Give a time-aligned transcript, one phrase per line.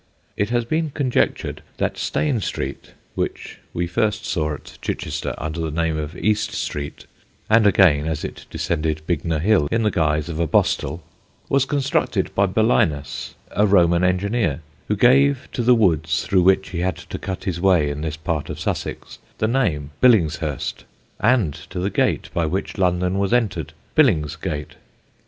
[0.35, 5.69] It has been conjectured that Stane Street (which we first saw at Chichester under the
[5.69, 7.05] name of East Street,
[7.51, 11.03] and again as it descended Bignor hill in the guise of a bostel)
[11.49, 16.79] was constructed by Belinus, a Roman engineer, who gave to the woods through which he
[16.79, 20.83] had to cut his way in this part of Sussex the name, Billingshurst,
[21.19, 24.77] and to the gate by which London was entered, Billingsgate.